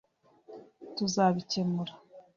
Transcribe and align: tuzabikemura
tuzabikemura 0.95 1.93